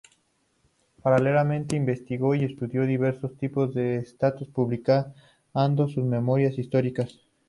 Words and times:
Paralelamente, 1.03 1.75
investigó 1.75 2.33
y 2.33 2.43
estudió 2.43 2.87
diversos 2.87 3.37
tipos 3.37 3.75
de 3.75 3.97
estatuas 3.97 4.49
publicando 4.49 5.87
sus 5.87 6.03
memorias 6.03 6.57
históricas. 6.57 7.19